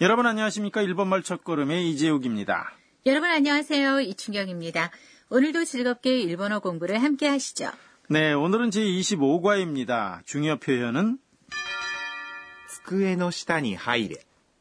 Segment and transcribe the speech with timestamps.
[0.00, 0.82] 여러분 안녕하십니까?
[0.82, 2.72] 일본말 첫걸음의 이재욱입니다.
[3.06, 4.00] 여러분 안녕하세요.
[4.00, 4.90] 이춘경입니다.
[5.30, 7.70] 오늘도 즐겁게 일본어 공부를 함께 하시죠.
[8.08, 10.24] 네, 오늘은 제25과입니다.
[10.26, 11.18] 중요 표현은
[12.86, 14.16] 机の下に入れ。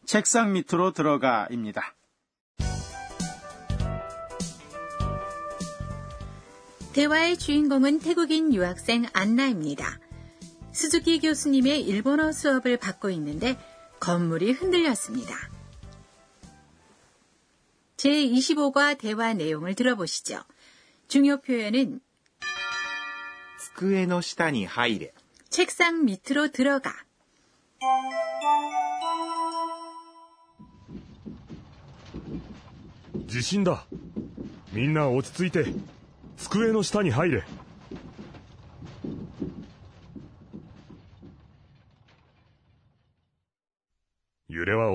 [0.05, 1.95] 책상 밑으로 들어가입니다.
[6.93, 9.99] 대화의 주인공은 태국인 유학생 안나입니다.
[10.71, 13.57] 수즈키 교수님의 일본어 수업을 받고 있는데
[13.99, 15.35] 건물이 흔들렸습니다.
[17.97, 20.43] 제25과 대화 내용을 들어보시죠.
[21.07, 22.01] 중요 표현은
[23.75, 25.13] 机の下に入れ。
[25.49, 26.91] 책상 밑으로 들어가,
[33.27, 33.85] 地震だ
[34.71, 35.65] みんな落ち着いて
[36.37, 37.43] 机の下に入れ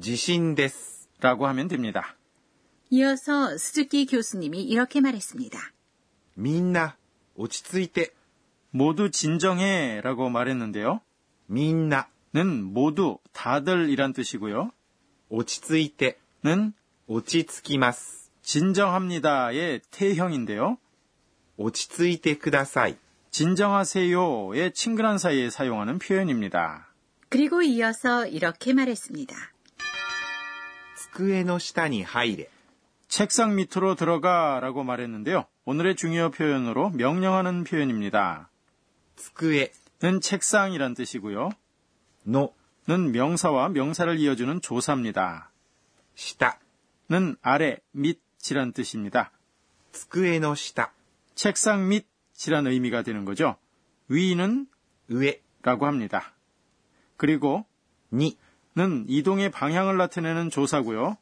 [0.00, 2.16] 지신데스라고 하면 됩니다.
[2.90, 5.58] 이어서 스즈키 교수님이 이렇게 말했습니다.
[6.34, 6.96] 민나,
[7.34, 8.08] 오치츠이테.
[8.70, 11.00] 모두 진정해 라고 말했는데요.
[11.46, 14.70] 민나는 모두, 다들이란 뜻이고요.
[15.28, 16.72] 오치츠이테는
[17.06, 18.30] 오치츠키마스.
[18.42, 20.78] 진정합니다의 태형인데요.
[21.56, 22.96] 오치츠이테 쿠다사이.
[23.30, 26.88] 진정하세요의 친근한 사이에 사용하는 표현입니다.
[27.28, 29.36] 그리고 이어서 이렇게 말했습니다.
[31.13, 32.49] 机の下に入れ。
[33.07, 35.45] 책상 밑으로 들어가라고 말했는데요.
[35.65, 38.49] 오늘의 중요 표현으로 명령하는 표현입니다.
[39.15, 39.69] 机
[40.01, 41.49] 는 책상이란 뜻이고요.
[42.27, 42.53] の
[42.87, 45.51] 는 명사와 명사를 이어주는 조사입니다.
[46.15, 46.59] 下。
[47.09, 49.31] 는 아래, 밑이란 뜻입니다.
[49.91, 50.91] 机の下。
[51.35, 53.55] 책상 밑이란 의미가 되는 거죠.
[54.07, 54.67] 위는
[55.09, 56.33] 上 라고 합니다.
[57.17, 57.65] 그리고
[58.13, 58.37] に
[58.76, 61.16] 는 이동의 방향을 나타내는 조사고요.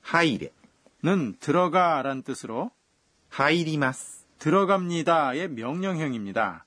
[0.00, 2.70] 하이레는 들어가란 뜻으로
[3.28, 6.64] 하이리마스 들어갑니다의 명령형입니다.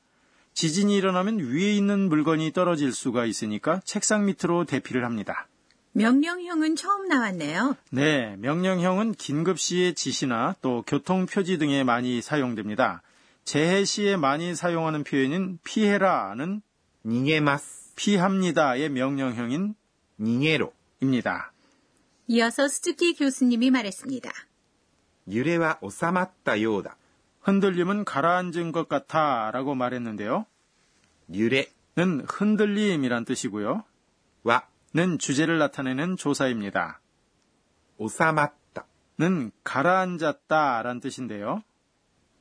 [0.53, 5.47] 지진이 일어나면 위에 있는 물건이 떨어질 수가 있으니까 책상 밑으로 대피를 합니다.
[5.93, 7.75] 명령형은 처음 나왔네요.
[7.91, 13.01] 네, 명령형은 긴급 시의 지시나 또 교통 표지 등에 많이 사용됩니다.
[13.43, 16.61] 재해 시에 많이 사용하는 표현인 피해라는
[17.05, 19.75] 니게마스 피합니다의 명령형인
[20.23, 21.51] 니에로입니다.
[22.27, 24.31] 이어서 스즈키 교수님이 말했습니다.
[25.27, 26.95] 유래와 오사마타 요다.
[27.41, 30.45] 흔들림은 가라앉은 것 같아 라고 말했는데요.
[31.31, 33.83] 유래는 흔들림이란 뜻이고요.
[34.43, 37.01] 와는 주제를 나타내는 조사입니다.
[37.97, 41.63] 오사마타는 가라앉았다 라는 뜻인데요.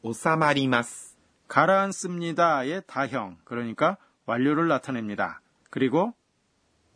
[0.03, 1.16] 오사마리마스
[1.49, 5.41] 가라앉습니다의 다형 그러니까 완료를 나타냅니다.
[5.70, 6.14] 그리고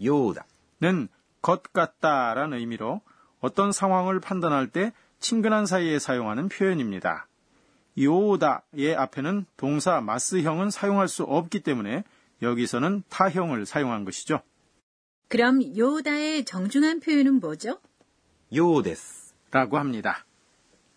[0.02, 0.46] 요다
[0.80, 3.00] 는것 같다라는 의미로
[3.40, 7.28] 어떤 상황을 판단할 때 친근한 사이에 사용하는 표현입니다.
[7.98, 12.04] 요다의 앞에는 동사 마스형은 사용할 수 없기 때문에
[12.42, 14.42] 여기서는 타형을 사용한 것이죠.
[15.28, 17.80] 그럼 요다의 정중한 표현은 뭐죠?
[18.54, 20.24] 요데스 라고 합니다.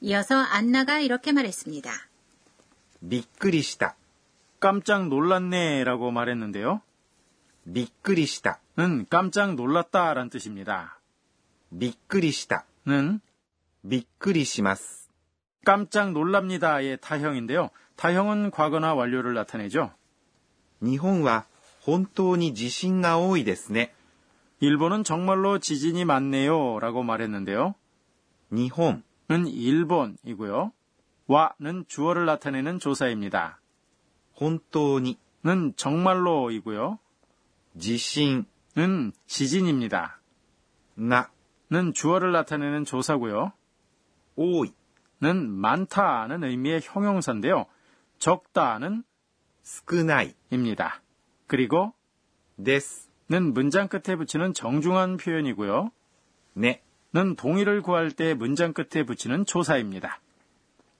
[0.02, 1.92] 이어서 안나가 이렇게 말했습니다.
[3.00, 3.96] 미끄리시다.
[4.60, 6.82] 깜짝 놀랐네 라고 말했는데요.
[7.67, 8.61] びっくりした。
[8.77, 10.99] 는 깜짝 놀랐다 란 뜻입니다.
[11.73, 12.65] びっくりした。
[12.87, 13.21] 는
[13.85, 15.11] びっくりします。
[15.65, 17.71] 깜짝 놀랍니다의 타형인데요.
[17.97, 19.93] 타형은 과거나 완료를 나타내죠.
[20.83, 21.47] 日本は
[21.81, 23.95] 本当に地震が多いですね。
[24.61, 27.75] 일본은 정말로 지진이 많네요 라고 말했는데요.
[28.53, 30.73] 日本 는 일본이고요.
[31.27, 33.61] 와는 주어를 나타내는 조사입니다.
[34.39, 36.99] 本当に 는 정말로이고요.
[37.80, 40.20] 지신은 지진입니다.
[40.96, 43.54] 나는 주어를 나타내는 조사고요.
[44.36, 47.66] 오이는 많다는 의미의 형용사인데요.
[48.20, 49.04] 적다는
[49.64, 51.02] 스크나이입니다.
[51.48, 51.94] 그리고
[52.64, 55.92] 데스는 문장 끝에 붙이는 정중한 표현이고요.
[56.54, 60.20] 네는 동의를 구할 때 문장 끝에 붙이는 조사입니다.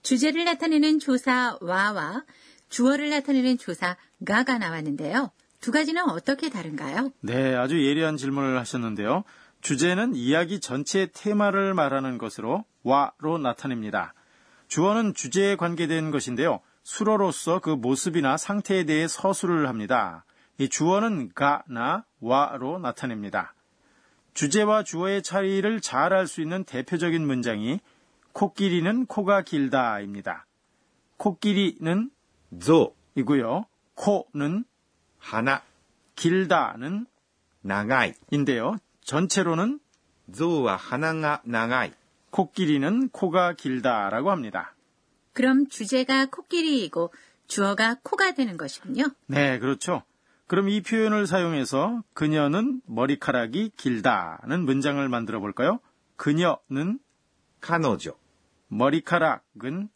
[0.02, 2.24] 주제를 나타내는 조사 와와
[2.68, 5.30] 주어를 나타내는 조사 가가 나왔는데요.
[5.60, 7.12] 두 가지는 어떻게 다른가요?
[7.20, 9.24] 네, 아주 예리한 질문을 하셨는데요.
[9.60, 14.14] 주제는 이야기 전체의 테마를 말하는 것으로 와로 나타냅니다.
[14.68, 16.60] 주어는 주제에 관계된 것인데요.
[16.82, 20.24] 수로로서 그 모습이나 상태에 대해 서술을 합니다.
[20.58, 23.54] 이 주어는 가나 와로 나타냅니다.
[24.32, 27.80] 주제와 주어의 차이를 잘 알 수 있는 대표적인 문장이
[28.32, 30.46] 코끼리는 코가 길다입니다.
[31.18, 32.10] 코끼리는
[32.62, 33.66] 象、 이고요.
[33.94, 34.64] 코는
[35.20, 35.62] 하나,
[36.16, 37.06] 길다는
[37.62, 38.76] 나가이인데요.
[39.02, 39.78] 전체로는
[40.34, 41.92] 조와 하나가 나가이,
[42.30, 44.74] 코끼리는 코가 길다라고 합니다.
[45.32, 47.12] 그럼 주제가 코끼리이고
[47.46, 49.04] 주어가 코가 되는 것이군요.
[49.26, 50.02] 네, 그렇죠.
[50.46, 55.80] 그럼 이 표현을 사용해서 그녀는 머리카락이 길다는 문장을 만들어 볼까요?
[56.16, 56.98] 그녀는
[57.60, 58.16] 카노죠.
[58.68, 59.88] 머리카락은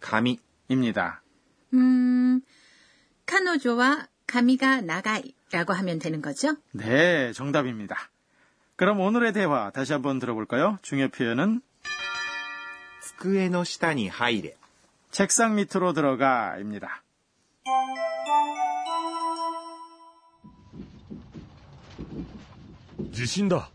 [0.00, 1.22] 가미입니다.
[1.74, 2.40] 음,
[3.26, 6.55] 카노조와 가미가 나가이라고 하면 되는 거죠?
[6.71, 7.95] 네, 정답입니다.
[8.75, 10.77] 그럼 오늘의 대화 다시 한번 들어볼까요?
[10.81, 11.61] 중요 표현은
[13.19, 14.55] 机の下に入れ。
[15.11, 17.03] 책상 밑으로 들어가입니다.
[23.11, 23.69] 地震だ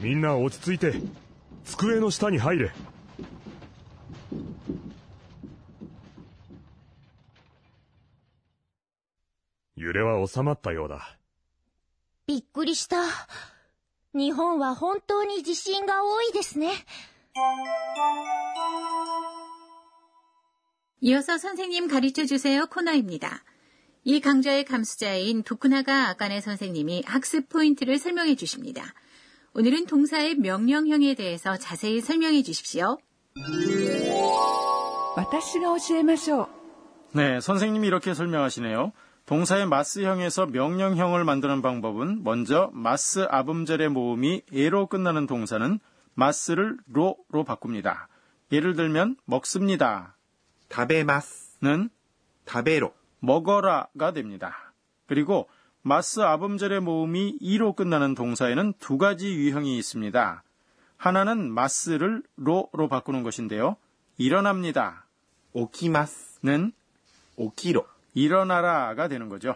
[0.00, 0.94] みんな落ち着いて
[1.64, 2.72] 机の下に入れ
[10.26, 11.16] 収まったようだ
[12.26, 13.02] びっくりした。
[14.14, 16.70] 日本は本当に地震が多いですね。
[21.00, 23.44] 이어서 선생님 가르쳐 주세요 코너입니다.
[24.04, 28.94] 이 강좌의 감수자인 도쿠나가 아까네 선생님이 학습 포인트를 설명해 주십니다.
[29.54, 32.98] 오늘은 동사의 명령형에 대해서 자세히 설명해 주십시오.
[35.16, 36.48] 私が教えましょう。
[37.16, 38.92] 네, 선생님이 이렇게 설명하시네요.
[39.29, 45.79] 동사의 마스형에서 명령형을 만드는 방법은 먼저 마스 아음절의 모음이 에로 끝나는 동사는
[46.15, 48.07] 마스를 로로 바꿉니다.
[48.51, 50.15] 예를 들면 먹습니다.
[50.69, 51.91] 다베마스는
[52.45, 54.73] 다베로 먹어라가 됩니다.
[55.05, 55.47] 그리고
[55.83, 60.41] 마스 아음절의 모음이 이로 끝나는 동사에는 두 가지 유형이 있습니다.
[60.97, 63.77] 하나는 마스를 로로 바꾸는 것인데요.
[64.17, 65.05] 일어납니다.
[65.53, 66.71] 오키마스는
[67.35, 69.55] 오키로 일어나라가 되는 거죠.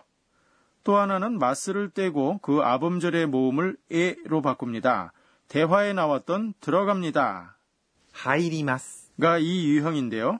[0.84, 5.14] 또 하나는 마스를 떼고 그 아범절의 모음을 에로 바꿉니다.
[5.48, 7.58] 대화에 나왔던 들어갑니다.
[8.12, 10.40] 하이리마스가 이 유형인데요.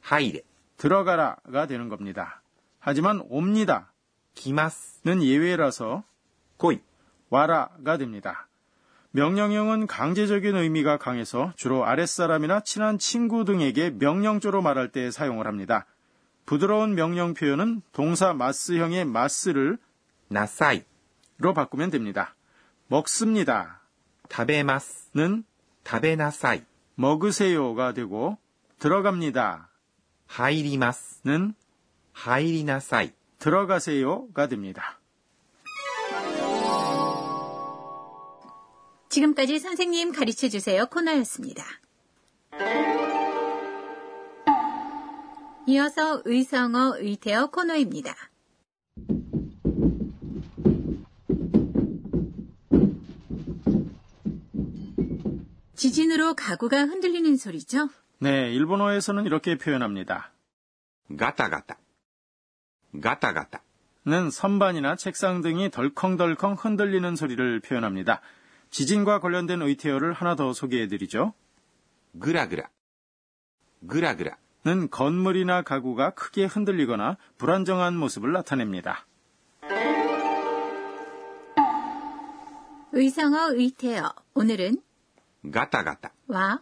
[0.00, 0.42] 하이레
[0.76, 2.42] 들어가라가 되는 겁니다.
[2.78, 3.92] 하지만 옵니다.
[4.34, 6.04] 기마스는 예외라서
[6.56, 6.80] 고이
[7.30, 8.48] 와라가 됩니다.
[9.10, 15.86] 명령형은 강제적인 의미가 강해서 주로 아랫사람이나 친한 친구 등에게 명령조로 말할 때 사용을 합니다.
[16.48, 19.76] 부드러운 명령 표현은 동사 마스형의 마스를
[20.28, 22.34] 나사이로 바꾸면 됩니다.
[22.86, 23.82] 먹습니다.
[24.30, 25.44] 다베마스는
[25.82, 26.62] 다베나사이
[26.94, 28.38] 먹으세요가 되고
[28.78, 29.68] 들어갑니다.
[30.26, 31.52] 하이리마스는
[32.12, 34.98] 하이리나사이 들어가세요가 됩니다.
[39.10, 41.62] 지금까지 선생님 가르쳐 주세요 코너였습니다.
[45.68, 48.14] 이어서 의성어 의태어 코너입니다.
[55.74, 57.90] 지진으로 가구가 흔들리는 소리죠?
[58.18, 60.32] 네, 일본어에서는 이렇게 표현합니다.
[61.14, 61.76] 가타가타.
[63.02, 63.62] 가타가타.
[64.06, 68.22] 는 선반이나 책상 등이 덜컹덜컹 흔들리는 소리를 표현합니다.
[68.70, 71.34] 지진과 관련된 의태어를 하나 더 소개해드리죠.
[72.18, 72.70] 그라그라.
[73.86, 74.38] 그라그라.
[74.68, 79.06] 는 건물이나 가구가 크게 흔들리거나 불안정한 모습을 나타냅니다.
[82.92, 84.82] 의성어 의태어 오늘은
[85.50, 86.60] 가타가타 와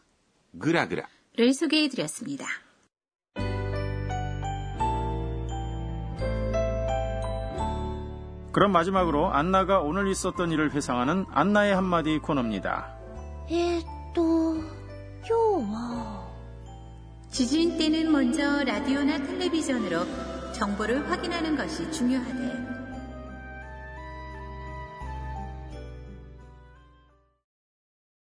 [0.56, 2.46] 그라그라를 소개해 드렸습니다.
[8.52, 12.96] 그럼 마지막으로 안나가 오늘 있었던 일을 회상하는 안나의 한마디 코너입니다.
[13.50, 14.62] 에또
[15.28, 16.35] 요와
[17.35, 22.81] 지진 때는 먼저 라디오나 텔레비전으로 정보를 확인하는 것이 중요하대.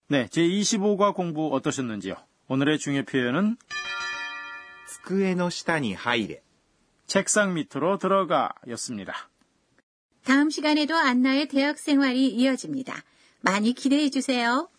[0.10, 2.16] 네, 제25과 공부 어떠셨는지요?
[2.48, 3.58] 오늘의 중요 표현은
[5.08, 6.42] 机の下に入れ。
[7.08, 9.30] 책상 밑으로 들어가 였습니다.
[10.26, 13.02] 다음 시간에도 안나의 대학 생활이 이어집니다.
[13.40, 14.70] 많이 기대해 주세요.